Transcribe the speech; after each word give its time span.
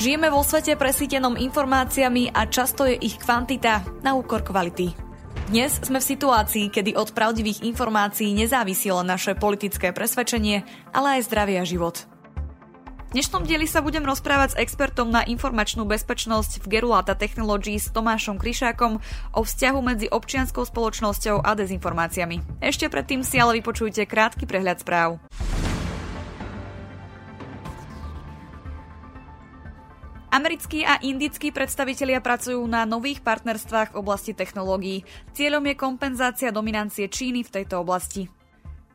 Žijeme 0.00 0.32
vo 0.32 0.40
svete 0.40 0.80
presítenom 0.80 1.36
informáciami 1.36 2.32
a 2.32 2.48
často 2.48 2.88
je 2.88 2.96
ich 2.96 3.20
kvantita 3.20 3.84
na 4.00 4.16
úkor 4.16 4.40
kvality. 4.40 4.96
Dnes 5.52 5.76
sme 5.76 6.00
v 6.00 6.08
situácii, 6.16 6.72
kedy 6.72 6.96
od 6.96 7.12
pravdivých 7.12 7.60
informácií 7.68 8.32
nezávisí 8.32 8.88
len 8.88 9.04
naše 9.04 9.36
politické 9.36 9.92
presvedčenie, 9.92 10.64
ale 10.96 11.20
aj 11.20 11.28
zdravie 11.28 11.60
a 11.60 11.68
život. 11.68 12.08
V 13.12 13.12
dnešnom 13.12 13.44
dieli 13.44 13.68
sa 13.68 13.84
budem 13.84 14.00
rozprávať 14.08 14.56
s 14.56 14.60
expertom 14.64 15.12
na 15.12 15.20
informačnú 15.20 15.84
bezpečnosť 15.84 16.64
v 16.64 16.80
Gerulata 16.80 17.12
Technologies 17.12 17.92
Tomášom 17.92 18.40
Kryšákom 18.40 19.04
o 19.36 19.40
vzťahu 19.44 19.80
medzi 19.84 20.08
občianskou 20.08 20.64
spoločnosťou 20.64 21.44
a 21.44 21.52
dezinformáciami. 21.52 22.64
Ešte 22.64 22.88
predtým 22.88 23.20
si 23.20 23.36
ale 23.36 23.60
vypočujte 23.60 24.08
krátky 24.08 24.48
prehľad 24.48 24.80
správ. 24.80 25.20
Americkí 30.30 30.86
a 30.86 31.02
indickí 31.02 31.50
predstavitelia 31.50 32.22
pracujú 32.22 32.62
na 32.62 32.86
nových 32.86 33.18
partnerstvách 33.18 33.90
v 33.90 33.98
oblasti 33.98 34.30
technológií. 34.30 35.02
Cieľom 35.34 35.66
je 35.66 35.74
kompenzácia 35.74 36.54
dominancie 36.54 37.10
Číny 37.10 37.42
v 37.42 37.50
tejto 37.50 37.82
oblasti. 37.82 38.30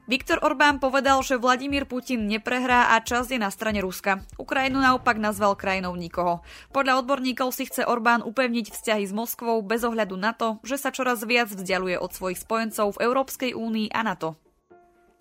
Viktor 0.07 0.39
Orbán 0.47 0.79
povedal, 0.79 1.19
že 1.27 1.35
Vladimír 1.35 1.89
Putin 1.91 2.31
neprehrá 2.31 2.95
a 2.95 3.03
čas 3.03 3.27
je 3.27 3.35
na 3.35 3.51
strane 3.51 3.83
Ruska. 3.83 4.23
Ukrajinu 4.39 4.79
naopak 4.79 5.19
nazval 5.19 5.59
krajinou 5.59 5.97
nikoho. 5.99 6.39
Podľa 6.71 7.03
odborníkov 7.03 7.51
si 7.51 7.67
chce 7.67 7.83
Orbán 7.83 8.23
upevniť 8.23 8.71
vzťahy 8.71 9.03
s 9.03 9.11
Moskvou 9.11 9.59
bez 9.59 9.83
ohľadu 9.83 10.15
na 10.15 10.31
to, 10.31 10.63
že 10.63 10.79
sa 10.79 10.93
čoraz 10.95 11.19
viac 11.27 11.51
vzdialuje 11.51 11.99
od 11.99 12.15
svojich 12.15 12.39
spojencov 12.39 12.95
v 12.95 13.01
Európskej 13.11 13.51
únii 13.57 13.91
a 13.91 14.07
NATO. 14.07 14.39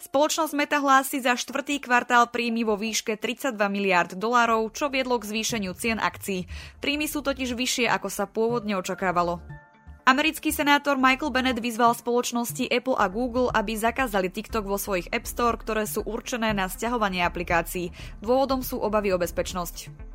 Spoločnosť 0.02 0.52
Meta 0.58 0.78
hlási 0.82 1.22
za 1.22 1.38
štvrtý 1.38 1.78
kvartál 1.78 2.26
príjmy 2.28 2.66
vo 2.66 2.74
výške 2.74 3.14
32 3.16 3.56
miliard 3.70 4.10
dolárov, 4.12 4.74
čo 4.74 4.90
viedlo 4.90 5.16
k 5.22 5.28
zvýšeniu 5.30 5.72
cien 5.78 6.02
akcií. 6.02 6.50
Príjmy 6.82 7.06
sú 7.06 7.22
totiž 7.22 7.54
vyššie, 7.54 7.86
ako 7.88 8.08
sa 8.10 8.26
pôvodne 8.26 8.74
očakávalo. 8.74 9.38
Americký 10.04 10.52
senátor 10.52 11.00
Michael 11.00 11.32
Bennett 11.32 11.64
vyzval 11.64 11.96
spoločnosti 11.96 12.68
Apple 12.68 13.00
a 13.00 13.08
Google, 13.08 13.48
aby 13.56 13.72
zakázali 13.72 14.28
TikTok 14.28 14.68
vo 14.68 14.76
svojich 14.76 15.08
App 15.08 15.24
Store, 15.24 15.56
ktoré 15.56 15.88
sú 15.88 16.04
určené 16.04 16.52
na 16.52 16.68
stiahovanie 16.68 17.24
aplikácií. 17.24 17.88
Dôvodom 18.20 18.60
sú 18.60 18.76
obavy 18.84 19.16
o 19.16 19.18
bezpečnosť. 19.18 20.13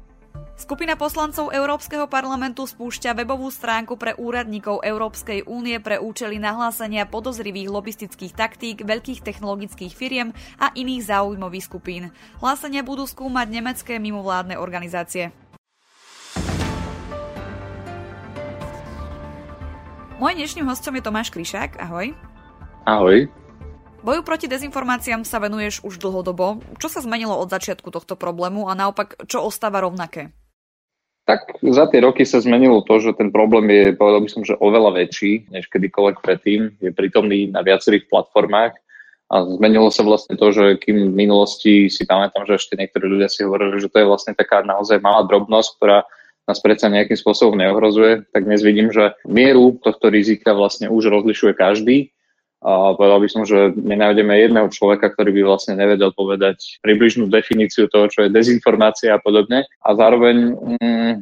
Skupina 0.60 1.00
poslancov 1.00 1.56
Európskeho 1.56 2.12
parlamentu 2.12 2.68
spúšťa 2.68 3.16
webovú 3.16 3.48
stránku 3.48 3.96
pre 3.96 4.12
úradníkov 4.20 4.84
Európskej 4.84 5.48
únie 5.48 5.80
pre 5.80 6.04
účely 6.04 6.36
nahlásenia 6.36 7.08
podozrivých 7.08 7.72
lobistických 7.72 8.36
taktík 8.36 8.84
veľkých 8.84 9.24
technologických 9.24 9.96
firiem 9.96 10.36
a 10.60 10.68
iných 10.76 11.08
záujmových 11.08 11.64
skupín. 11.64 12.04
Hlásenia 12.44 12.84
budú 12.84 13.08
skúmať 13.08 13.48
nemecké 13.48 14.04
mimovládne 14.04 14.60
organizácie. 14.60 15.32
Môj 20.20 20.34
dnešným 20.36 20.68
hostom 20.68 20.92
je 21.00 21.08
Tomáš 21.08 21.32
Kryšák. 21.32 21.80
Ahoj. 21.80 22.12
Ahoj. 22.84 23.32
Boju 24.04 24.22
proti 24.28 24.52
dezinformáciám 24.52 25.24
sa 25.24 25.40
venuješ 25.40 25.88
už 25.88 26.04
dlhodobo. 26.04 26.60
Čo 26.84 26.92
sa 26.92 27.00
zmenilo 27.00 27.40
od 27.40 27.48
začiatku 27.48 27.88
tohto 27.96 28.20
problému 28.20 28.68
a 28.68 28.76
naopak, 28.76 29.24
čo 29.24 29.40
ostáva 29.44 29.80
rovnaké? 29.80 30.36
Tak 31.30 31.62
za 31.62 31.86
tie 31.94 32.02
roky 32.02 32.26
sa 32.26 32.42
zmenilo 32.42 32.82
to, 32.82 32.98
že 32.98 33.14
ten 33.14 33.30
problém 33.30 33.70
je, 33.70 33.94
povedal 33.94 34.26
by 34.26 34.30
som, 34.34 34.42
že 34.42 34.58
oveľa 34.58 34.98
väčší, 34.98 35.54
než 35.54 35.70
kedykoľvek 35.70 36.26
predtým. 36.26 36.74
Je 36.82 36.90
prítomný 36.90 37.54
na 37.54 37.62
viacerých 37.62 38.10
platformách 38.10 38.74
a 39.30 39.36
zmenilo 39.46 39.94
sa 39.94 40.02
vlastne 40.02 40.34
to, 40.34 40.50
že 40.50 40.82
kým 40.82 41.14
v 41.14 41.30
minulosti 41.30 41.86
si 41.86 42.02
pamätám, 42.10 42.50
že 42.50 42.58
ešte 42.58 42.74
niektorí 42.74 43.06
ľudia 43.06 43.30
si 43.30 43.46
hovorili, 43.46 43.78
že 43.78 43.94
to 43.94 44.02
je 44.02 44.10
vlastne 44.10 44.34
taká 44.34 44.66
naozaj 44.66 45.06
malá 45.06 45.22
drobnosť, 45.30 45.70
ktorá 45.78 46.10
nás 46.50 46.58
predsa 46.66 46.90
nejakým 46.90 47.22
spôsobom 47.22 47.62
neohrozuje, 47.62 48.26
tak 48.34 48.50
dnes 48.50 48.66
vidím, 48.66 48.90
že 48.90 49.14
mieru 49.30 49.78
tohto 49.86 50.10
rizika 50.10 50.58
vlastne 50.58 50.90
už 50.90 51.14
rozlišuje 51.14 51.54
každý 51.54 52.10
a 52.60 52.92
povedal 52.92 53.24
by 53.24 53.30
som, 53.32 53.44
že 53.48 53.72
nenájdeme 53.72 54.36
jedného 54.36 54.68
človeka, 54.68 55.16
ktorý 55.16 55.32
by 55.32 55.42
vlastne 55.48 55.80
nevedel 55.80 56.12
povedať 56.12 56.84
približnú 56.84 57.32
definíciu 57.32 57.88
toho, 57.88 58.12
čo 58.12 58.28
je 58.28 58.36
dezinformácia 58.36 59.16
a 59.16 59.24
podobne. 59.24 59.64
A 59.80 59.90
zároveň 59.96 60.60
mm, 60.60 61.14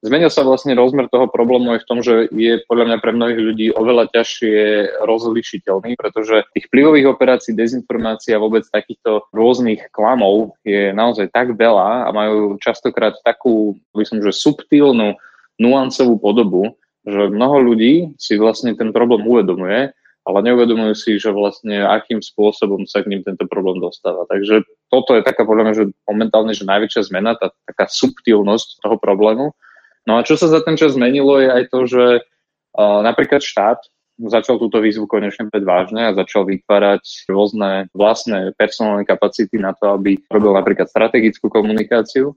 zmenil 0.00 0.32
sa 0.32 0.48
vlastne 0.48 0.72
rozmer 0.72 1.12
toho 1.12 1.28
problému 1.28 1.76
aj 1.76 1.84
v 1.84 1.88
tom, 1.92 1.98
že 2.00 2.32
je 2.32 2.56
podľa 2.64 2.88
mňa 2.88 2.98
pre 3.04 3.12
mnohých 3.12 3.40
ľudí 3.42 3.66
oveľa 3.76 4.08
ťažšie 4.16 4.56
rozlišiteľný, 5.04 5.92
pretože 6.00 6.48
tých 6.56 6.72
vplyvových 6.72 7.12
operácií, 7.12 7.52
dezinformácií 7.52 8.32
a 8.32 8.40
vôbec 8.40 8.64
takýchto 8.64 9.28
rôznych 9.36 9.92
klamov 9.92 10.56
je 10.64 10.88
naozaj 10.96 11.28
tak 11.36 11.52
veľa 11.52 12.08
a 12.08 12.08
majú 12.16 12.56
častokrát 12.64 13.12
takú, 13.20 13.76
by 13.92 14.08
som, 14.08 14.24
že 14.24 14.32
subtilnú, 14.32 15.20
nuancovú 15.60 16.20
podobu, 16.20 16.76
že 17.04 17.32
mnoho 17.32 17.60
ľudí 17.60 18.12
si 18.20 18.36
vlastne 18.40 18.76
ten 18.76 18.92
problém 18.92 19.24
uvedomuje 19.24 19.92
ale 20.26 20.42
neuvedomujú 20.42 20.94
si, 20.98 21.10
že 21.22 21.30
vlastne 21.30 21.86
akým 21.86 22.18
spôsobom 22.18 22.82
sa 22.82 23.06
k 23.06 23.14
ním 23.14 23.22
tento 23.22 23.46
problém 23.46 23.78
dostáva. 23.78 24.26
Takže 24.26 24.66
toto 24.90 25.14
je 25.14 25.22
taká 25.22 25.46
podľa 25.46 25.62
mňa, 25.62 25.74
že 25.78 25.84
momentálne, 26.10 26.50
že 26.50 26.66
najväčšia 26.66 27.06
zmena, 27.06 27.38
tá 27.38 27.54
taká 27.62 27.86
subtilnosť 27.86 28.82
toho 28.82 28.98
problému. 28.98 29.54
No 30.02 30.12
a 30.18 30.26
čo 30.26 30.34
sa 30.34 30.50
za 30.50 30.66
ten 30.66 30.74
čas 30.74 30.98
zmenilo 30.98 31.38
je 31.38 31.48
aj 31.50 31.64
to, 31.70 31.80
že 31.86 32.04
uh, 32.18 33.00
napríklad 33.06 33.38
štát 33.38 33.78
začal 34.18 34.58
túto 34.58 34.82
výzvu 34.82 35.06
konečne 35.06 35.46
brať 35.46 35.62
vážne 35.62 36.02
a 36.10 36.16
začal 36.16 36.48
vytvárať 36.48 37.28
rôzne 37.30 37.86
vlastné 37.92 38.56
personálne 38.56 39.04
kapacity 39.04 39.60
na 39.60 39.76
to, 39.76 39.94
aby 39.94 40.18
robil 40.26 40.56
napríklad 40.56 40.88
strategickú 40.88 41.52
komunikáciu. 41.52 42.34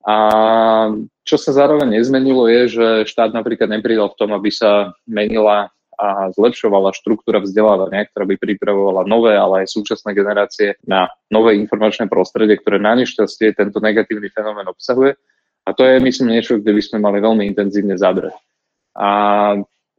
A 0.00 0.16
čo 1.28 1.36
sa 1.36 1.52
zároveň 1.52 2.00
nezmenilo 2.00 2.48
je, 2.48 2.62
že 2.72 2.86
štát 3.04 3.36
napríklad 3.36 3.68
nepridal 3.68 4.08
v 4.08 4.18
tom, 4.18 4.32
aby 4.32 4.48
sa 4.48 4.96
menila 5.04 5.68
a 6.00 6.32
zlepšovala 6.32 6.96
štruktúra 6.96 7.44
vzdelávania, 7.44 8.08
ktorá 8.08 8.24
by 8.24 8.40
pripravovala 8.40 9.04
nové, 9.04 9.36
ale 9.36 9.64
aj 9.64 9.76
súčasné 9.76 10.16
generácie 10.16 10.80
na 10.88 11.12
nové 11.28 11.60
informačné 11.60 12.08
prostredie, 12.08 12.56
ktoré 12.56 12.80
na 12.80 12.96
nešťastie 12.96 13.52
tento 13.52 13.84
negatívny 13.84 14.32
fenomén 14.32 14.64
obsahuje. 14.64 15.20
A 15.68 15.76
to 15.76 15.84
je, 15.84 16.00
myslím, 16.00 16.32
niečo, 16.32 16.56
kde 16.56 16.72
by 16.72 16.82
sme 16.82 16.98
mali 17.04 17.20
veľmi 17.20 17.44
intenzívne 17.52 18.00
zabrať. 18.00 18.32
A 18.96 19.08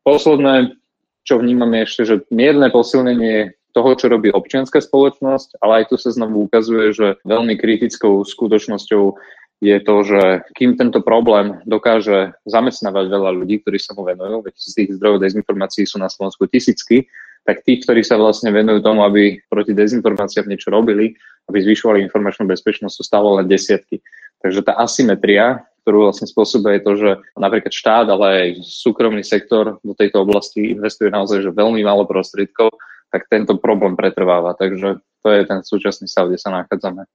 posledné, 0.02 0.74
čo 1.22 1.38
vnímam 1.38 1.70
je 1.78 1.82
ešte, 1.86 2.02
že 2.02 2.16
mierne 2.34 2.74
posilnenie 2.74 3.54
toho, 3.72 3.96
čo 3.96 4.12
robí 4.12 4.34
občianská 4.34 4.84
spoločnosť, 4.84 5.62
ale 5.64 5.86
aj 5.86 5.94
tu 5.94 5.96
sa 5.96 6.12
znovu 6.12 6.50
ukazuje, 6.50 6.92
že 6.92 7.08
veľmi 7.24 7.56
kritickou 7.56 8.26
skutočnosťou 8.26 9.16
je 9.62 9.78
to, 9.78 9.96
že 10.02 10.22
kým 10.58 10.74
tento 10.74 11.06
problém 11.06 11.62
dokáže 11.70 12.34
zamestnávať 12.50 13.14
veľa 13.14 13.30
ľudí, 13.30 13.62
ktorí 13.62 13.78
sa 13.78 13.94
mu 13.94 14.02
venujú, 14.02 14.42
veď 14.42 14.56
z 14.58 14.74
tých 14.74 14.90
zdrojov 14.98 15.22
dezinformácií 15.22 15.86
sú 15.86 16.02
na 16.02 16.10
Slovensku 16.10 16.50
tisícky, 16.50 17.06
tak 17.46 17.62
tých, 17.62 17.86
ktorí 17.86 18.02
sa 18.02 18.18
vlastne 18.18 18.50
venujú 18.50 18.82
tomu, 18.82 19.06
aby 19.06 19.38
proti 19.50 19.78
dezinformáciám 19.78 20.50
niečo 20.50 20.74
robili, 20.74 21.14
aby 21.46 21.58
zvyšovali 21.62 22.02
informačnú 22.06 22.50
bezpečnosť, 22.50 22.94
sú 22.94 23.04
stále 23.06 23.30
len 23.38 23.46
desiatky. 23.46 24.02
Takže 24.42 24.66
tá 24.66 24.78
asymetria, 24.82 25.62
ktorú 25.86 26.10
vlastne 26.10 26.26
spôsobuje 26.30 26.82
to, 26.82 26.92
že 26.98 27.10
napríklad 27.38 27.74
štát, 27.74 28.06
ale 28.10 28.26
aj 28.30 28.48
súkromný 28.66 29.22
sektor 29.22 29.78
do 29.82 29.94
tejto 29.94 30.26
oblasti 30.26 30.74
investuje 30.74 31.14
naozaj 31.14 31.46
že 31.46 31.54
veľmi 31.54 31.86
málo 31.86 32.10
prostriedkov, 32.10 32.74
tak 33.14 33.30
tento 33.30 33.58
problém 33.62 33.94
pretrváva. 33.94 34.58
Takže 34.58 35.02
to 35.22 35.28
je 35.30 35.42
ten 35.46 35.62
súčasný 35.62 36.10
stav, 36.10 36.30
kde 36.30 36.42
sa 36.42 36.50
nachádzame. 36.50 37.06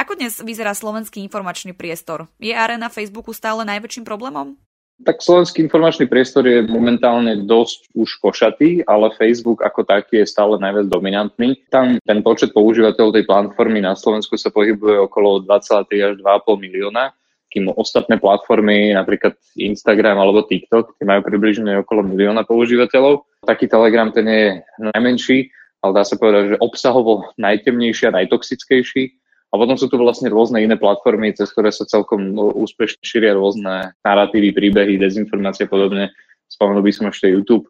Ako 0.00 0.16
dnes 0.16 0.40
vyzerá 0.40 0.72
slovenský 0.72 1.20
informačný 1.20 1.76
priestor? 1.76 2.24
Je 2.40 2.56
arena 2.56 2.88
Facebooku 2.88 3.36
stále 3.36 3.68
najväčším 3.68 4.08
problémom? 4.08 4.56
Tak 5.04 5.20
slovenský 5.20 5.68
informačný 5.68 6.08
priestor 6.08 6.48
je 6.48 6.64
momentálne 6.64 7.44
dosť 7.44 7.92
už 7.92 8.16
košatý, 8.24 8.80
ale 8.88 9.12
Facebook 9.20 9.60
ako 9.60 9.84
taký 9.84 10.24
je 10.24 10.32
stále 10.32 10.56
najviac 10.56 10.88
dominantný. 10.88 11.52
Tam 11.68 12.00
ten 12.00 12.24
počet 12.24 12.56
používateľov 12.56 13.12
tej 13.12 13.28
platformy 13.28 13.84
na 13.84 13.92
Slovensku 13.92 14.40
sa 14.40 14.48
pohybuje 14.48 15.04
okolo 15.04 15.44
2,3 15.44 15.84
až 16.00 16.12
2,5 16.16 16.64
milióna, 16.64 17.12
kým 17.52 17.68
ostatné 17.68 18.16
platformy, 18.16 18.96
napríklad 18.96 19.36
Instagram 19.60 20.16
alebo 20.16 20.48
TikTok, 20.48 20.96
tie 20.96 21.04
majú 21.04 21.28
približne 21.28 21.84
okolo 21.84 22.08
milióna 22.08 22.48
používateľov. 22.48 23.28
Taký 23.44 23.68
Telegram 23.68 24.08
ten 24.08 24.24
je 24.24 24.64
najmenší, 24.80 25.52
ale 25.84 25.92
dá 25.92 26.08
sa 26.08 26.16
povedať, 26.16 26.56
že 26.56 26.62
obsahovo 26.64 27.36
najtemnejší 27.36 28.08
a 28.08 28.16
najtoxickejší 28.16 29.20
A 29.50 29.58
potom 29.58 29.74
sú 29.74 29.90
tu 29.90 29.98
vlastne 29.98 30.30
rôzne 30.30 30.62
iné 30.62 30.78
platformy, 30.78 31.34
cez 31.34 31.50
ktoré 31.50 31.74
sa 31.74 31.82
celkom 31.82 32.38
úspešne 32.38 33.02
šíria 33.02 33.34
rôzne 33.34 33.98
narratívy, 34.06 34.54
príbehy, 34.54 34.94
dezinformácie 34.94 35.66
a 35.66 35.70
podobne. 35.70 36.14
Spomenul 36.46 36.86
by 36.86 36.92
som 36.94 37.10
ešte 37.10 37.34
YouTube. 37.34 37.66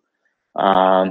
A 0.61 1.09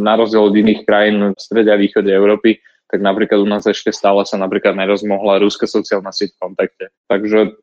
na 0.00 0.12
rozdiel 0.20 0.44
od 0.44 0.52
iných 0.52 0.84
krajín 0.84 1.32
v 1.32 1.40
strede 1.40 1.72
a 1.72 1.80
východe 1.80 2.12
Európy, 2.12 2.60
tak 2.86 3.00
napríklad 3.00 3.40
u 3.42 3.48
nás 3.48 3.64
ešte 3.64 3.90
stále 3.90 4.22
sa 4.28 4.36
napríklad 4.36 4.76
nerozmohla 4.76 5.42
ruská 5.42 5.64
sociálna 5.64 6.12
sieť 6.12 6.36
v 6.36 6.40
kontakte. 6.52 6.84
Takže 7.08 7.56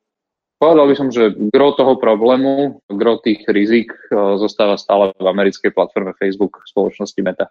povedal 0.57 0.85
by 0.89 0.95
som, 0.97 1.09
že 1.13 1.31
gro 1.53 1.77
toho 1.77 1.95
problému, 1.95 2.83
gro 2.91 3.21
tých 3.21 3.45
rizik 3.47 3.93
e, 4.09 4.17
zostáva 4.41 4.75
stále 4.75 5.15
v 5.15 5.25
americkej 5.29 5.71
platforme 5.71 6.11
Facebook 6.17 6.65
spoločnosti 6.67 7.21
Meta. 7.23 7.47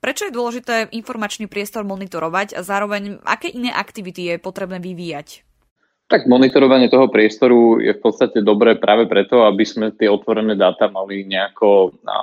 Prečo 0.00 0.24
je 0.24 0.32
dôležité 0.32 0.88
informačný 0.96 1.44
priestor 1.44 1.84
monitorovať 1.84 2.56
a 2.56 2.64
zároveň 2.64 3.20
aké 3.20 3.52
iné 3.52 3.68
aktivity 3.68 4.32
je 4.32 4.34
potrebné 4.40 4.80
vyvíjať? 4.80 5.44
Tak 6.08 6.24
monitorovanie 6.24 6.88
toho 6.88 7.12
priestoru 7.12 7.84
je 7.84 7.92
v 7.92 8.00
podstate 8.00 8.40
dobré 8.40 8.80
práve 8.80 9.04
preto, 9.06 9.44
aby 9.44 9.62
sme 9.62 9.92
tie 9.92 10.08
otvorené 10.08 10.56
dáta 10.56 10.88
mali 10.88 11.28
nejako, 11.28 12.00
a, 12.08 12.16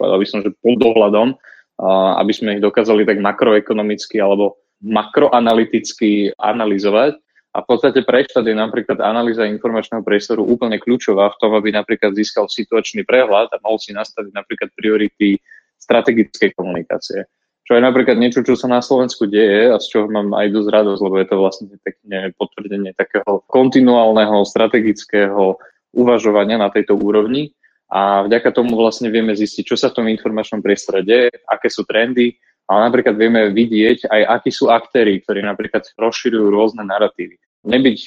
povedal 0.00 0.18
by 0.18 0.26
som, 0.26 0.40
že 0.40 0.56
pod 0.56 0.80
dohľadom, 0.80 1.28
a, 1.36 2.16
aby 2.24 2.32
sme 2.32 2.56
ich 2.56 2.64
dokázali 2.64 3.04
tak 3.04 3.20
makroekonomicky 3.20 4.16
alebo 4.16 4.56
makroanalyticky 4.80 6.32
analyzovať. 6.40 7.20
A 7.56 7.64
v 7.64 7.66
podstate 7.68 8.04
pre 8.08 8.24
štát 8.24 8.44
je 8.44 8.56
napríklad 8.56 9.00
analýza 9.04 9.44
informačného 9.44 10.00
priestoru 10.00 10.44
úplne 10.44 10.80
kľúčová 10.80 11.28
v 11.28 11.38
tom, 11.40 11.52
aby 11.56 11.76
napríklad 11.76 12.16
získal 12.16 12.48
situačný 12.48 13.04
prehľad 13.04 13.52
a 13.52 13.60
mohol 13.64 13.80
si 13.80 13.92
nastaviť 13.92 14.32
napríklad 14.32 14.72
priority 14.76 15.40
strategickej 15.86 16.58
komunikácie. 16.58 17.30
Čo 17.66 17.74
je 17.74 17.82
napríklad 17.82 18.14
niečo, 18.18 18.46
čo 18.46 18.54
sa 18.54 18.70
na 18.70 18.78
Slovensku 18.78 19.26
deje 19.26 19.74
a 19.74 19.78
z 19.82 19.86
čoho 19.90 20.06
mám 20.06 20.34
aj 20.38 20.54
dosť 20.54 20.68
radosť, 20.70 21.00
lebo 21.02 21.16
je 21.18 21.26
to 21.26 21.36
vlastne 21.38 21.66
pekne 21.82 22.18
potvrdenie 22.38 22.94
takého 22.94 23.42
kontinuálneho 23.50 24.46
strategického 24.46 25.58
uvažovania 25.90 26.62
na 26.62 26.70
tejto 26.70 26.94
úrovni 26.94 27.50
a 27.90 28.22
vďaka 28.22 28.54
tomu 28.54 28.78
vlastne 28.78 29.10
vieme 29.10 29.34
zistiť, 29.34 29.66
čo 29.66 29.74
sa 29.78 29.90
v 29.90 30.02
tom 30.02 30.06
informačnom 30.06 30.62
priestore 30.62 31.02
deje, 31.02 31.30
aké 31.46 31.66
sú 31.66 31.82
trendy, 31.82 32.38
ale 32.70 32.86
napríklad 32.86 33.14
vieme 33.18 33.50
vidieť 33.50 34.10
aj, 34.10 34.22
akí 34.42 34.50
sú 34.54 34.70
aktéry, 34.70 35.22
ktorí 35.22 35.42
napríklad 35.42 35.86
rozširujú 35.98 36.46
rôzne 36.50 36.86
narratívy 36.86 37.38
nebyť 37.66 37.98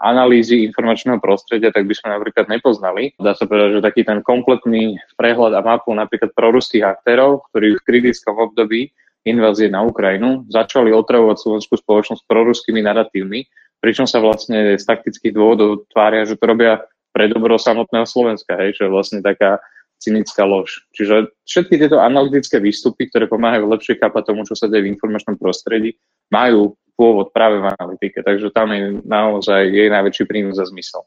analýzy 0.00 0.64
informačného 0.66 1.20
prostredia, 1.20 1.70
tak 1.70 1.84
by 1.84 1.94
sme 1.94 2.16
napríklad 2.16 2.48
nepoznali. 2.48 3.12
Dá 3.20 3.36
sa 3.36 3.44
povedať, 3.44 3.78
že 3.78 3.86
taký 3.86 4.02
ten 4.02 4.24
kompletný 4.24 4.98
prehľad 5.20 5.54
a 5.54 5.62
mapu 5.62 5.92
napríklad 5.92 6.32
proruských 6.32 6.82
aktérov, 6.82 7.46
ktorí 7.52 7.78
v 7.78 7.84
kritickom 7.84 8.40
období 8.40 8.90
invázie 9.24 9.72
na 9.72 9.84
Ukrajinu 9.84 10.44
začali 10.48 10.92
otravovať 10.92 11.36
slovenskú 11.40 11.80
spoločnosť 11.80 12.28
proruskými 12.28 12.80
narratívmi, 12.84 13.44
pričom 13.80 14.04
sa 14.04 14.20
vlastne 14.20 14.76
z 14.76 14.84
taktických 14.84 15.32
dôvodov 15.32 15.88
tvária, 15.92 16.28
že 16.28 16.36
to 16.36 16.44
robia 16.44 16.84
pre 17.14 17.30
dobro 17.30 17.56
samotného 17.56 18.04
Slovenska, 18.04 18.58
hej, 18.58 18.76
čo 18.76 18.88
je 18.88 18.92
vlastne 18.92 19.20
taká 19.22 19.62
cynická 20.02 20.44
lož. 20.44 20.84
Čiže 20.92 21.32
všetky 21.48 21.80
tieto 21.80 22.02
analytické 22.02 22.60
výstupy, 22.60 23.08
ktoré 23.08 23.24
pomáhajú 23.24 23.64
lepšie 23.64 23.96
chápať 23.96 24.34
tomu, 24.34 24.44
čo 24.44 24.52
sa 24.52 24.68
deje 24.68 24.84
v 24.84 24.92
informačnom 24.92 25.40
prostredí, 25.40 25.96
majú 26.28 26.76
pôvod 26.94 27.34
práve 27.34 27.58
v 27.58 27.70
analytike, 27.74 28.22
takže 28.22 28.54
tam 28.54 28.70
je 28.70 29.02
naozaj 29.02 29.66
jej 29.70 29.90
najväčší 29.90 30.24
prínos 30.30 30.58
a 30.58 30.66
zmysel. 30.66 31.02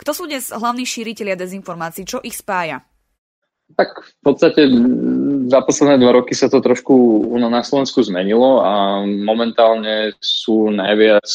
Kto 0.00 0.16
sú 0.16 0.24
dnes 0.24 0.48
hlavní 0.48 0.88
šíriteľia 0.88 1.36
dezinformácií? 1.36 2.08
Čo 2.08 2.24
ich 2.24 2.40
spája? 2.40 2.80
Tak 3.76 4.02
v 4.02 4.22
podstate 4.24 4.66
za 5.46 5.60
posledné 5.62 6.02
dva 6.02 6.12
roky 6.16 6.34
sa 6.34 6.50
to 6.50 6.58
trošku 6.58 7.22
na 7.38 7.62
Slovensku 7.62 8.02
zmenilo 8.02 8.64
a 8.64 9.04
momentálne 9.06 10.16
sú 10.18 10.74
najviac 10.74 11.28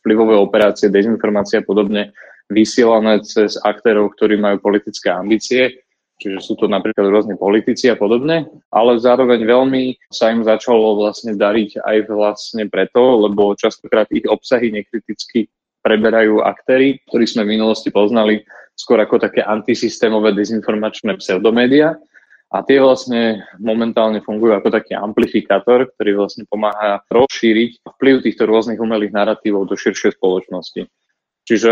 vplyvové 0.00 0.40
operácie, 0.40 0.88
dezinformácie 0.88 1.60
a 1.60 1.66
podobne 1.66 2.16
vysielané 2.48 3.20
cez 3.26 3.58
aktérov, 3.60 4.14
ktorí 4.14 4.38
majú 4.38 4.62
politické 4.62 5.10
ambície 5.12 5.84
čiže 6.26 6.42
sú 6.42 6.58
to 6.58 6.66
napríklad 6.66 7.06
rôzne 7.06 7.38
politici 7.38 7.86
a 7.86 7.94
podobne, 7.94 8.50
ale 8.74 8.98
zároveň 8.98 9.46
veľmi 9.46 10.10
sa 10.10 10.34
im 10.34 10.42
začalo 10.42 10.98
vlastne 10.98 11.38
dariť 11.38 11.86
aj 11.86 11.96
vlastne 12.10 12.66
preto, 12.66 13.30
lebo 13.30 13.54
častokrát 13.54 14.10
ich 14.10 14.26
obsahy 14.26 14.74
nekriticky 14.74 15.46
preberajú 15.86 16.42
aktéry, 16.42 16.98
ktorí 17.06 17.30
sme 17.30 17.46
v 17.46 17.54
minulosti 17.54 17.94
poznali 17.94 18.42
skôr 18.74 18.98
ako 18.98 19.22
také 19.22 19.46
antisystémové 19.46 20.34
dezinformačné 20.34 21.14
pseudomédia. 21.22 21.94
A 22.50 22.62
tie 22.62 22.78
vlastne 22.78 23.42
momentálne 23.58 24.22
fungujú 24.22 24.54
ako 24.54 24.70
taký 24.70 24.98
amplifikátor, 24.98 25.90
ktorý 25.94 26.26
vlastne 26.26 26.46
pomáha 26.46 27.02
rozšíriť 27.10 27.86
vplyv 27.98 28.22
týchto 28.22 28.46
rôznych 28.46 28.78
umelých 28.78 29.14
narratívov 29.14 29.66
do 29.66 29.74
širšej 29.74 30.18
spoločnosti. 30.18 30.86
Čiže 31.46 31.70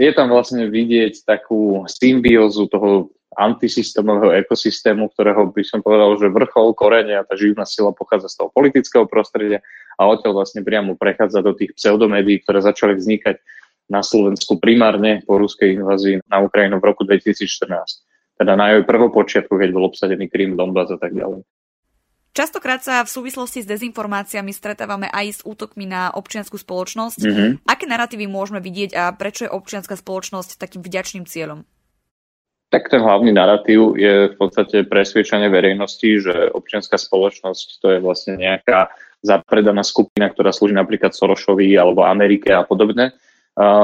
je 0.00 0.10
tam 0.16 0.32
vlastne 0.32 0.68
vidieť 0.68 1.28
takú 1.28 1.84
symbiózu 1.84 2.68
toho 2.72 3.12
antisystémového 3.38 4.34
ekosystému, 4.42 5.14
ktorého 5.14 5.54
by 5.54 5.62
som 5.62 5.78
povedal, 5.78 6.18
že 6.18 6.34
vrchol, 6.34 6.74
korene 6.74 7.14
a 7.14 7.22
tá 7.22 7.38
živná 7.38 7.62
sila 7.62 7.94
pochádza 7.94 8.26
z 8.26 8.42
toho 8.42 8.48
politického 8.50 9.06
prostredia 9.06 9.62
a 9.94 10.10
odtiaľ 10.10 10.42
vlastne 10.42 10.66
priamo 10.66 10.98
prechádza 10.98 11.38
do 11.38 11.54
tých 11.54 11.76
pseudomédií, 11.78 12.42
ktoré 12.42 12.58
začali 12.58 12.98
vznikať 12.98 13.38
na 13.90 14.02
Slovensku 14.02 14.58
primárne 14.58 15.22
po 15.22 15.38
ruskej 15.38 15.78
invázii 15.78 16.26
na 16.26 16.42
Ukrajinu 16.42 16.82
v 16.82 16.88
roku 16.90 17.02
2014. 17.06 17.70
Teda 18.38 18.56
na 18.58 18.74
jej 18.74 18.82
prvopočiatku, 18.86 19.52
keď 19.52 19.68
bol 19.74 19.90
obsadený 19.90 20.26
Krym, 20.30 20.58
Donbass 20.58 20.90
a 20.90 20.98
tak 20.98 21.14
ďalej. 21.14 21.46
Častokrát 22.30 22.78
sa 22.78 23.02
v 23.02 23.10
súvislosti 23.10 23.66
s 23.66 23.66
dezinformáciami 23.66 24.54
stretávame 24.54 25.10
aj 25.10 25.26
s 25.26 25.40
útokmi 25.42 25.90
na 25.90 26.14
občianskú 26.14 26.54
spoločnosť. 26.62 27.20
Mm-hmm. 27.26 27.50
Aké 27.66 27.90
narratívy 27.90 28.30
môžeme 28.30 28.62
vidieť 28.62 28.94
a 28.94 29.10
prečo 29.10 29.50
je 29.50 29.50
občianská 29.50 29.98
spoločnosť 29.98 30.62
takým 30.62 30.80
vďačným 30.80 31.26
cieľom? 31.26 31.66
Tak 32.70 32.86
ten 32.86 33.02
hlavný 33.02 33.34
narratív 33.34 33.98
je 33.98 34.30
v 34.30 34.36
podstate 34.38 34.86
presviečanie 34.86 35.50
verejnosti, 35.50 36.22
že 36.22 36.54
občianská 36.54 36.94
spoločnosť 36.94 37.82
to 37.82 37.86
je 37.90 37.98
vlastne 37.98 38.38
nejaká 38.38 38.94
zapredaná 39.26 39.82
skupina, 39.82 40.30
ktorá 40.30 40.54
slúži 40.54 40.78
napríklad 40.78 41.10
Sorošovi 41.10 41.74
alebo 41.74 42.06
Amerike 42.06 42.54
a 42.54 42.62
podobne. 42.62 43.10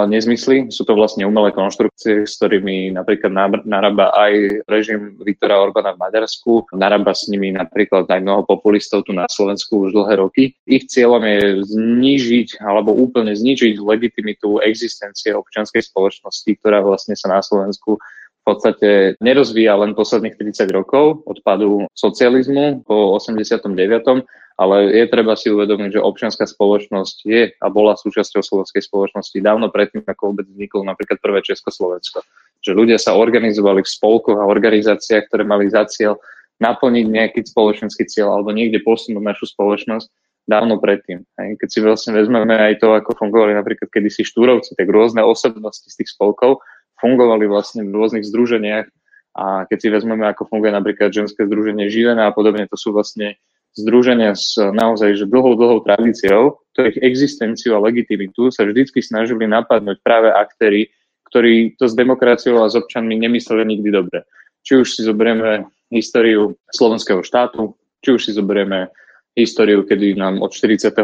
Nezmysly. 0.06 0.71
Sú 0.73 0.87
to 0.88 0.94
vlastne 0.97 1.27
umelé 1.27 1.50
konštrukcie, 1.53 2.25
s 2.25 2.38
ktorými 2.38 2.94
napríklad 2.94 3.29
narába 3.67 4.15
aj 4.15 4.65
režim 4.71 5.19
Viktora 5.21 5.59
Orbána 5.59 5.93
v 5.93 6.00
Maďarsku, 6.06 6.71
narába 6.73 7.12
s 7.12 7.29
nimi 7.29 7.53
napríklad 7.53 8.09
aj 8.09 8.23
mnoho 8.23 8.47
populistov 8.47 9.05
tu 9.05 9.12
na 9.12 9.27
Slovensku 9.29 9.91
už 9.91 9.99
dlhé 9.99 10.23
roky. 10.23 10.55
Ich 10.65 10.89
cieľom 10.89 11.21
je 11.27 11.67
znížiť 11.69 12.62
alebo 12.62 12.94
úplne 12.94 13.35
znižiť 13.35 13.77
legitimitu 13.82 14.62
existencie 14.62 15.35
občianskej 15.35 15.82
spoločnosti, 15.84 16.49
ktorá 16.63 16.81
vlastne 16.81 17.19
sa 17.19 17.29
na 17.34 17.44
Slovensku 17.44 18.01
podstate 18.46 19.19
nerozvíja 19.19 19.74
len 19.74 19.98
posledných 19.98 20.38
30 20.38 20.70
rokov 20.70 21.26
od 21.26 21.43
padu 21.43 21.91
socializmu 21.98 22.86
po 22.86 23.19
89. 23.19 24.22
Ale 24.56 24.88
je 24.88 25.05
treba 25.12 25.36
si 25.36 25.53
uvedomiť, 25.53 26.00
že 26.00 26.00
občianská 26.00 26.48
spoločnosť 26.48 27.17
je 27.29 27.53
a 27.53 27.67
bola 27.69 27.93
súčasťou 27.93 28.41
slovenskej 28.41 28.88
spoločnosti 28.88 29.36
dávno 29.44 29.69
predtým, 29.69 30.00
ako 30.08 30.32
vôbec 30.32 30.48
vzniklo 30.48 30.81
napríklad 30.81 31.20
prvé 31.20 31.44
Československo. 31.44 32.24
Že 32.65 32.72
ľudia 32.72 32.96
sa 32.96 33.19
organizovali 33.20 33.84
v 33.84 33.93
spolkoch 33.93 34.41
a 34.41 34.48
organizáciách, 34.48 35.29
ktoré 35.29 35.44
mali 35.44 35.69
za 35.69 35.84
cieľ 35.84 36.17
naplniť 36.56 37.05
nejaký 37.05 37.44
spoločenský 37.53 38.08
cieľ 38.08 38.32
alebo 38.32 38.48
niekde 38.56 38.81
posunúť 38.81 39.20
našu 39.20 39.44
spoločnosť 39.53 40.08
dávno 40.48 40.81
predtým. 40.81 41.26
Keď 41.36 41.69
si 41.69 41.84
vlastne 41.84 42.17
vezmeme 42.17 42.55
aj 42.55 42.81
to, 42.81 42.94
ako 42.96 43.19
fungovali 43.19 43.53
napríklad 43.53 43.91
kedysi 43.93 44.24
štúrovci, 44.24 44.72
tak 44.79 44.88
rôzne 44.88 45.20
osobnosti 45.20 45.84
z 45.84 46.00
tých 46.00 46.17
spolkov 46.17 46.65
fungovali 47.00 47.44
vlastne 47.48 47.84
v 47.84 47.93
rôznych 47.93 48.24
združeniach 48.24 48.86
a 49.36 49.69
keď 49.69 49.79
si 49.79 49.88
vezmeme, 49.93 50.24
ako 50.24 50.48
funguje 50.48 50.72
napríklad 50.72 51.12
ženské 51.12 51.44
združenie 51.44 51.93
Živena 51.93 52.29
a 52.29 52.32
podobne, 52.32 52.65
to 52.65 52.76
sú 52.81 52.96
vlastne 52.96 53.36
združenia 53.76 54.32
s 54.32 54.56
naozaj 54.56 55.20
že 55.20 55.29
dlhou, 55.29 55.53
dlhou 55.60 55.84
tradíciou, 55.84 56.65
ktorých 56.72 57.05
existenciu 57.05 57.76
a 57.76 57.84
legitimitu 57.84 58.48
sa 58.48 58.65
vždycky 58.65 59.05
snažili 59.05 59.44
napadnúť 59.44 60.00
práve 60.00 60.32
aktéry, 60.32 60.88
ktorí 61.29 61.76
to 61.76 61.84
s 61.84 61.93
demokraciou 61.93 62.65
a 62.65 62.72
s 62.72 62.81
občanmi 62.81 63.12
nemysleli 63.20 63.76
nikdy 63.76 63.93
dobre. 63.93 64.24
Či 64.65 64.81
už 64.81 64.88
si 64.88 65.00
zoberieme 65.05 65.69
históriu 65.93 66.56
slovenského 66.72 67.20
štátu, 67.20 67.76
či 68.00 68.17
už 68.17 68.20
si 68.24 68.32
zoberieme 68.32 68.88
históriu, 69.36 69.84
kedy 69.84 70.16
nám 70.16 70.40
od 70.40 70.50
48. 70.50 70.96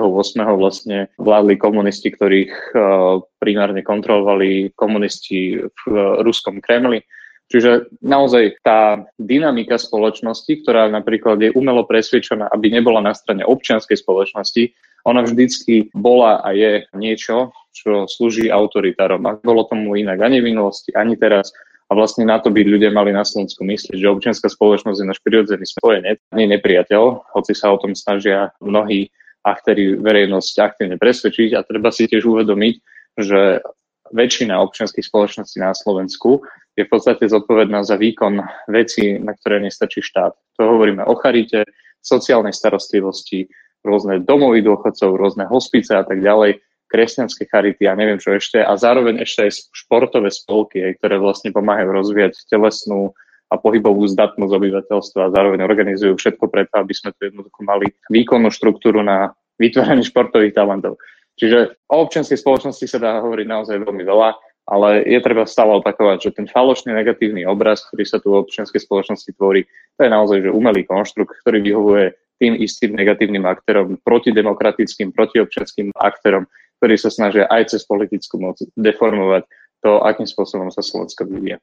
vlastne 0.56 1.12
vládli 1.20 1.60
komunisti, 1.60 2.08
ktorých 2.08 2.52
uh, 2.72 3.20
primárne 3.36 3.84
kontrolovali 3.84 4.72
komunisti 4.72 5.60
v 5.60 5.80
uh, 5.92 6.24
ruskom 6.24 6.64
Kremli. 6.64 7.04
Čiže 7.52 7.92
naozaj 8.00 8.64
tá 8.64 9.04
dynamika 9.20 9.76
spoločnosti, 9.76 10.64
ktorá 10.64 10.88
napríklad 10.88 11.36
je 11.44 11.52
umelo 11.52 11.84
presvedčená, 11.84 12.48
aby 12.48 12.72
nebola 12.72 13.04
na 13.04 13.12
strane 13.12 13.44
občianskej 13.44 14.00
spoločnosti, 14.00 14.72
ona 15.04 15.20
vždycky 15.20 15.92
bola 15.92 16.40
a 16.40 16.56
je 16.56 16.88
niečo, 16.96 17.52
čo 17.76 18.08
slúži 18.08 18.48
autoritárom. 18.48 19.20
A 19.28 19.36
bolo 19.36 19.68
tomu 19.68 20.00
inak 20.00 20.16
ani 20.24 20.40
v 20.40 20.54
minulosti, 20.54 20.96
ani 20.96 21.20
teraz. 21.20 21.52
A 21.92 21.96
vlastne 21.96 22.24
na 22.24 22.40
to 22.40 22.48
by 22.48 22.64
ľudia 22.64 22.88
mali 22.88 23.12
na 23.12 23.20
Slovensku 23.20 23.68
myslieť, 23.68 24.00
že 24.00 24.08
občianská 24.08 24.48
spoločnosť 24.48 24.96
je 24.96 25.10
náš 25.12 25.20
prirodzený 25.20 25.68
spojenec, 25.68 26.24
nie 26.32 26.48
nepriateľ, 26.48 27.36
hoci 27.36 27.52
sa 27.52 27.68
o 27.68 27.76
tom 27.76 27.92
snažia 27.92 28.48
mnohí 28.64 29.12
aktéry 29.44 30.00
verejnosť 30.00 30.54
aktívne 30.64 30.96
presvedčiť 30.96 31.52
a 31.52 31.60
treba 31.60 31.92
si 31.92 32.08
tiež 32.08 32.24
uvedomiť, 32.24 32.74
že 33.20 33.60
väčšina 34.08 34.56
občianských 34.64 35.04
spoločností 35.04 35.60
na 35.60 35.76
Slovensku 35.76 36.40
je 36.80 36.88
v 36.88 36.92
podstate 36.96 37.28
zodpovedná 37.28 37.84
za 37.84 38.00
výkon 38.00 38.40
veci, 38.72 39.20
na 39.20 39.36
ktoré 39.36 39.60
nestačí 39.60 40.00
štát. 40.00 40.32
To 40.56 40.62
hovoríme 40.64 41.04
o 41.04 41.12
charite, 41.20 41.68
sociálnej 42.00 42.56
starostlivosti, 42.56 43.52
rôzne 43.84 44.24
domovy 44.24 44.64
dôchodcov, 44.64 45.12
rôzne 45.12 45.44
hospice 45.44 45.92
a 45.92 46.08
tak 46.08 46.24
ďalej, 46.24 46.56
kresťanské 46.92 47.48
charity 47.48 47.88
a 47.88 47.96
neviem 47.96 48.20
čo 48.20 48.36
ešte. 48.36 48.60
A 48.60 48.76
zároveň 48.76 49.24
ešte 49.24 49.48
aj 49.48 49.72
športové 49.72 50.28
spolky, 50.28 50.84
ktoré 51.00 51.16
vlastne 51.16 51.48
pomáhajú 51.48 51.88
rozvíjať 51.88 52.44
telesnú 52.52 53.16
a 53.48 53.56
pohybovú 53.56 54.04
zdatnosť 54.12 54.52
obyvateľstva 54.52 55.20
a 55.28 55.32
zároveň 55.32 55.64
organizujú 55.64 56.20
všetko 56.20 56.52
preto, 56.52 56.76
aby 56.76 56.92
sme 56.92 57.16
tu 57.16 57.32
jednoducho 57.32 57.60
mali 57.64 57.88
výkonnú 58.12 58.52
štruktúru 58.52 59.00
na 59.00 59.32
vytváranie 59.56 60.04
športových 60.04 60.56
talentov. 60.56 61.00
Čiže 61.40 61.80
o 61.88 61.96
občianskej 62.04 62.36
spoločnosti 62.36 62.84
sa 62.84 63.00
dá 63.00 63.20
hovoriť 63.24 63.46
naozaj 63.48 63.76
veľmi 63.80 64.04
veľa, 64.04 64.36
ale 64.68 65.02
je 65.04 65.18
treba 65.20 65.48
stále 65.48 65.74
opakovať, 65.80 66.28
že 66.28 66.36
ten 66.36 66.46
falošný 66.46 66.92
negatívny 66.92 67.42
obraz, 67.48 67.82
ktorý 67.88 68.04
sa 68.04 68.20
tu 68.22 68.32
v 68.32 68.46
občianskej 68.46 68.80
spoločnosti 68.80 69.30
tvorí, 69.36 69.66
to 69.96 70.00
je 70.06 70.10
naozaj 70.12 70.38
že 70.44 70.54
umelý 70.54 70.86
konštrukt, 70.86 71.34
ktorý 71.42 71.58
vyhovuje 71.60 72.04
tým 72.38 72.58
istým 72.58 72.98
negatívnym 72.98 73.46
aktérom, 73.46 73.98
protidemokratickým, 74.02 75.14
protiobčianským 75.14 75.94
aktérom, 75.94 76.46
ktorí 76.82 76.98
sa 76.98 77.14
snažia 77.14 77.46
aj 77.46 77.78
cez 77.78 77.86
politickú 77.86 78.42
moc 78.42 78.58
deformovať 78.74 79.46
to, 79.86 80.02
akým 80.02 80.26
spôsobom 80.26 80.66
sa 80.74 80.82
Slovensko 80.82 81.30
vyvíja. 81.30 81.62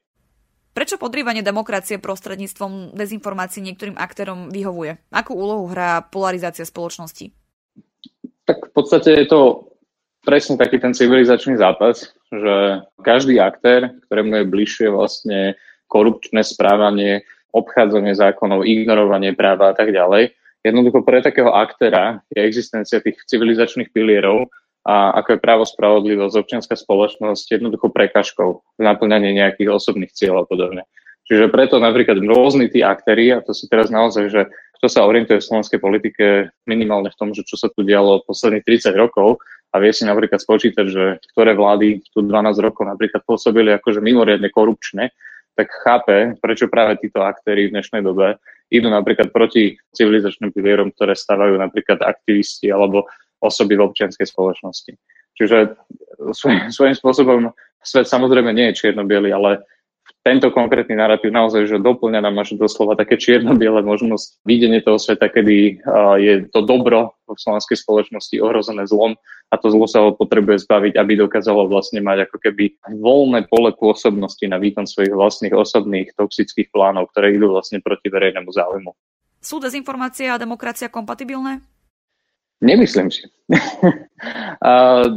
Prečo 0.72 0.96
podrývanie 0.96 1.44
demokracie 1.44 2.00
prostredníctvom 2.00 2.96
dezinformácií 2.96 3.60
niektorým 3.60 4.00
aktérom 4.00 4.48
vyhovuje? 4.48 4.96
Akú 5.12 5.36
úlohu 5.36 5.68
hrá 5.68 6.00
polarizácia 6.08 6.64
spoločnosti? 6.64 7.36
Tak 8.48 8.70
v 8.70 8.72
podstate 8.72 9.12
je 9.12 9.28
to 9.28 9.40
presne 10.24 10.56
taký 10.56 10.80
ten 10.80 10.96
civilizačný 10.96 11.60
zápas, 11.60 12.16
že 12.32 12.80
každý 13.04 13.36
aktér, 13.44 13.92
ktorému 14.08 14.40
je 14.40 14.52
bližšie 14.56 14.88
vlastne 14.88 15.52
korupčné 15.92 16.40
správanie, 16.48 17.28
obchádzanie 17.52 18.16
zákonov, 18.16 18.64
ignorovanie 18.64 19.36
práva 19.36 19.68
a 19.68 19.76
tak 19.76 19.92
ďalej, 19.92 20.32
jednoducho 20.64 21.04
pre 21.04 21.20
takého 21.20 21.52
aktéra 21.52 22.24
je 22.32 22.40
existencia 22.40 23.04
tých 23.04 23.20
civilizačných 23.28 23.92
pilierov 23.92 24.48
a 24.90 25.14
ako 25.22 25.38
je 25.38 25.44
právo, 25.44 25.62
spravodlivosť, 25.62 26.34
občianská 26.34 26.74
spoločnosť 26.74 27.62
jednoducho 27.62 27.94
prekažkou 27.94 28.50
v 28.58 28.82
naplňaní 28.82 29.38
nejakých 29.38 29.70
osobných 29.70 30.10
cieľov 30.10 30.42
a 30.42 30.50
podobne. 30.50 30.82
Čiže 31.30 31.46
preto 31.46 31.78
napríklad 31.78 32.18
rôzni 32.26 32.66
tí 32.66 32.82
aktéry, 32.82 33.30
a 33.30 33.38
to 33.38 33.54
si 33.54 33.70
teraz 33.70 33.86
naozaj, 33.86 34.34
že 34.34 34.50
kto 34.82 34.86
sa 34.90 35.06
orientuje 35.06 35.38
v 35.38 35.46
slovenskej 35.46 35.78
politike 35.78 36.50
minimálne 36.66 37.14
v 37.14 37.18
tom, 37.22 37.30
že 37.30 37.46
čo 37.46 37.54
sa 37.54 37.70
tu 37.70 37.86
dialo 37.86 38.26
posledných 38.26 38.66
30 38.66 38.90
rokov 38.98 39.38
a 39.70 39.78
vie 39.78 39.94
si 39.94 40.02
napríklad 40.02 40.42
spočítať, 40.42 40.86
že 40.90 41.22
ktoré 41.30 41.54
vlády 41.54 42.02
tu 42.10 42.26
12 42.26 42.58
rokov 42.58 42.82
napríklad 42.90 43.22
pôsobili 43.22 43.70
akože 43.78 44.02
mimoriadne 44.02 44.50
korupčné, 44.50 45.14
tak 45.54 45.70
chápe, 45.86 46.34
prečo 46.42 46.66
práve 46.66 46.98
títo 46.98 47.22
aktéry 47.22 47.70
v 47.70 47.78
dnešnej 47.78 48.02
dobe 48.02 48.42
idú 48.70 48.86
napríklad 48.86 49.34
proti 49.34 49.74
civilizačným 49.94 50.54
pilierom, 50.54 50.94
ktoré 50.94 51.18
stavajú 51.18 51.58
napríklad 51.58 52.00
aktivisti 52.06 52.70
alebo 52.70 53.06
osoby 53.40 53.74
v 53.80 53.84
občianskej 53.88 54.28
spoločnosti. 54.28 54.92
Čiže 55.36 55.80
svojím, 56.36 56.68
svojím 56.68 56.96
spôsobom 56.96 57.40
svet 57.80 58.06
samozrejme 58.06 58.52
nie 58.52 58.70
je 58.70 58.86
čierno 58.86 59.08
ale 59.08 59.64
tento 60.20 60.52
konkrétny 60.52 61.00
narratív 61.00 61.32
naozaj, 61.32 61.64
že 61.64 61.80
doplňa 61.80 62.20
nám 62.20 62.44
až 62.44 62.60
doslova 62.60 62.92
také 62.92 63.16
čierno-biele 63.16 63.80
možnosť 63.80 64.44
videnie 64.44 64.84
toho 64.84 65.00
sveta, 65.00 65.32
kedy 65.32 65.80
je 66.20 66.34
to 66.52 66.60
dobro 66.60 67.16
v 67.24 67.40
slovenskej 67.40 67.80
spoločnosti 67.80 68.36
ohrozené 68.36 68.84
zlom 68.84 69.16
a 69.48 69.54
to 69.56 69.72
zlo 69.72 69.88
sa 69.88 70.04
ho 70.04 70.12
potrebuje 70.12 70.68
zbaviť, 70.68 71.00
aby 71.00 71.12
dokázalo 71.24 71.72
vlastne 71.72 72.04
mať 72.04 72.28
ako 72.28 72.36
keby 72.36 72.76
voľné 73.00 73.48
pole 73.48 73.72
pôsobnosti 73.72 74.44
na 74.44 74.60
výkon 74.60 74.84
svojich 74.84 75.16
vlastných 75.16 75.56
osobných 75.56 76.12
toxických 76.20 76.68
plánov, 76.68 77.08
ktoré 77.16 77.32
idú 77.40 77.56
vlastne 77.56 77.80
proti 77.80 78.12
verejnému 78.12 78.52
záujmu. 78.52 78.92
Sú 79.40 79.56
dezinformácia 79.56 80.36
a 80.36 80.42
demokracia 80.42 80.92
kompatibilné? 80.92 81.64
Nemyslím 82.60 83.08
si. 83.08 83.24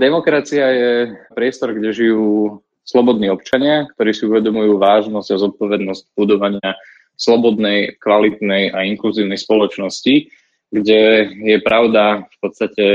demokracia 0.03 0.65
je 0.71 0.91
priestor, 1.35 1.75
kde 1.75 1.91
žijú 1.91 2.59
slobodní 2.87 3.27
občania, 3.31 3.87
ktorí 3.95 4.11
si 4.15 4.23
uvedomujú 4.27 4.79
vážnosť 4.79 5.29
a 5.35 5.41
zodpovednosť 5.47 6.03
budovania 6.15 6.75
slobodnej, 7.19 7.99
kvalitnej 7.99 8.71
a 8.73 8.87
inkluzívnej 8.87 9.39
spoločnosti, 9.39 10.31
kde 10.73 11.01
je 11.29 11.57
pravda 11.61 12.25
v 12.25 12.37
podstate 12.41 12.85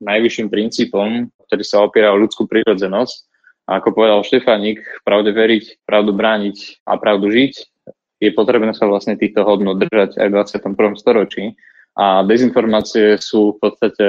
najvyšším 0.00 0.48
princípom, 0.52 1.32
ktorý 1.48 1.64
sa 1.64 1.82
opiera 1.82 2.14
o 2.14 2.20
ľudskú 2.20 2.46
prírodzenosť. 2.46 3.16
A 3.64 3.80
ako 3.80 3.96
povedal 3.96 4.20
Štefanik, 4.20 4.84
pravde 5.08 5.32
veriť, 5.32 5.88
pravdu 5.88 6.12
brániť 6.12 6.84
a 6.84 7.00
pravdu 7.00 7.32
žiť, 7.32 7.52
je 8.20 8.30
potrebné 8.32 8.76
sa 8.76 8.84
vlastne 8.84 9.16
týchto 9.16 9.44
hodnot 9.44 9.80
držať 9.80 10.20
aj 10.20 10.26
v 10.28 10.34
21. 10.36 11.00
storočí 11.00 11.44
a 11.94 12.26
dezinformácie 12.26 13.18
sú 13.22 13.54
v 13.54 13.58
podstate 13.62 14.06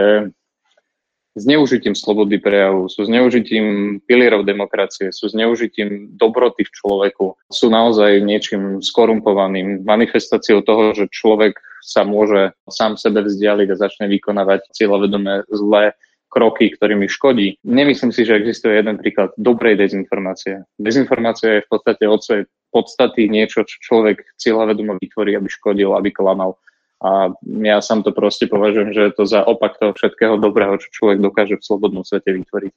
zneužitím 1.36 1.94
slobody 1.94 2.40
prejavu, 2.40 2.88
sú 2.88 3.06
zneužitím 3.06 4.00
pilierov 4.08 4.48
demokracie, 4.48 5.12
sú 5.12 5.28
zneužitím 5.30 6.16
dobroty 6.16 6.64
v 6.64 6.72
človeku, 6.72 7.36
sú 7.52 7.68
naozaj 7.68 8.24
niečím 8.24 8.80
skorumpovaným, 8.80 9.84
manifestáciou 9.84 10.64
toho, 10.64 10.96
že 10.96 11.12
človek 11.12 11.60
sa 11.84 12.08
môže 12.08 12.56
sám 12.72 12.96
sebe 12.98 13.22
vzdialiť 13.22 13.68
a 13.70 13.80
začne 13.80 14.06
vykonávať 14.10 14.72
cieľovedomé 14.74 15.46
zlé 15.52 15.94
kroky, 16.32 16.74
ktorými 16.74 17.08
škodí. 17.08 17.62
Nemyslím 17.64 18.12
si, 18.12 18.28
že 18.28 18.36
existuje 18.36 18.76
jeden 18.76 19.00
príklad 19.00 19.32
dobrej 19.40 19.80
dezinformácie. 19.80 20.68
Dezinformácia 20.76 21.60
je 21.60 21.64
v 21.64 21.70
podstate 21.72 22.04
od 22.10 22.20
svojej 22.20 22.44
podstaty 22.76 23.32
niečo, 23.32 23.64
čo 23.64 23.80
človek 23.80 24.36
cieľavedomo 24.36 25.00
vytvorí, 25.00 25.32
aby 25.38 25.48
škodil, 25.48 25.96
aby 25.96 26.12
klamal 26.12 26.60
a 27.04 27.36
ja 27.44 27.78
sám 27.84 28.08
to 28.08 28.16
proste 28.16 28.48
považujem, 28.48 28.96
že 28.96 29.12
je 29.12 29.14
to 29.14 29.24
za 29.28 29.44
opak 29.44 29.76
toho 29.76 29.92
všetkého 29.92 30.40
dobrého, 30.40 30.80
čo 30.80 30.88
človek 30.96 31.20
dokáže 31.20 31.60
v 31.60 31.66
slobodnom 31.68 32.08
svete 32.08 32.32
vytvoriť. 32.32 32.72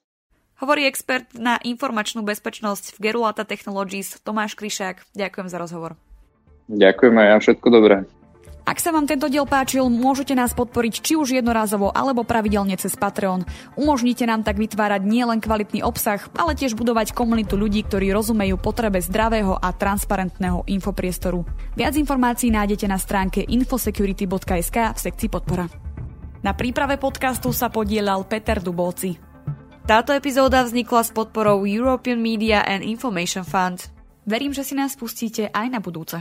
Hovorí 0.59 0.91
expert 0.91 1.31
na 1.39 1.63
informačnú 1.63 2.27
bezpečnosť 2.27 2.99
v 2.99 3.11
Gerulata 3.11 3.47
Technologies 3.47 4.19
Tomáš 4.27 4.59
Kryšák. 4.59 5.15
Ďakujem 5.15 5.47
za 5.47 5.59
rozhovor. 5.63 5.95
Ďakujem 6.67 7.15
aj 7.15 7.27
ja, 7.31 7.37
všetko 7.39 7.67
dobré. 7.71 7.97
Ak 8.69 8.85
sa 8.85 8.93
vám 8.93 9.09
tento 9.09 9.33
diel 9.33 9.49
páčil, 9.49 9.89
môžete 9.89 10.37
nás 10.37 10.53
podporiť 10.53 11.01
či 11.01 11.17
už 11.17 11.41
jednorázovo 11.41 11.89
alebo 11.89 12.21
pravidelne 12.21 12.77
cez 12.77 13.01
Patreon. 13.01 13.49
Umožnite 13.81 14.29
nám 14.29 14.45
tak 14.45 14.61
vytvárať 14.61 15.09
nielen 15.09 15.41
kvalitný 15.41 15.81
obsah, 15.81 16.21
ale 16.37 16.53
tiež 16.53 16.77
budovať 16.77 17.17
komunitu 17.17 17.57
ľudí, 17.57 17.89
ktorí 17.89 18.13
rozumejú 18.13 18.61
potrebe 18.61 19.01
zdravého 19.01 19.57
a 19.57 19.73
transparentného 19.73 20.69
infopriestoru. 20.69 21.49
Viac 21.81 21.97
informácií 21.97 22.53
nájdete 22.53 22.85
na 22.93 23.01
stránke 23.01 23.41
infosecurity.sk 23.41 24.77
v 24.93 24.99
sekcii 25.01 25.33
podpora. 25.33 25.65
Na 26.45 26.53
príprave 26.53 27.01
podcastu 27.01 27.57
sa 27.57 27.73
podielal 27.73 28.29
Peter 28.29 28.61
Dubovci. 28.61 29.17
Táto 29.89 30.13
epizóda 30.13 30.61
vznikla 30.61 31.09
s 31.09 31.11
podporou 31.17 31.65
European 31.65 32.21
Media 32.21 32.61
and 32.69 32.85
Information 32.85 33.49
Fund. 33.49 33.89
Verím, 34.29 34.53
že 34.53 34.61
si 34.61 34.77
nás 34.77 34.93
pustíte 34.93 35.49
aj 35.49 35.73
na 35.73 35.81
budúce. 35.81 36.21